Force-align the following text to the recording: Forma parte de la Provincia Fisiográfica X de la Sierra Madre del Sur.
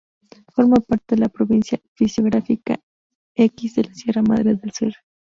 Forma 0.51 0.77
parte 0.77 1.13
de 1.13 1.21
la 1.21 1.29
Provincia 1.29 1.79
Fisiográfica 1.93 2.79
X 3.35 3.75
de 3.75 3.83
la 3.83 3.93
Sierra 3.93 4.23
Madre 4.23 4.55
del 4.55 4.71
Sur. 4.71 4.93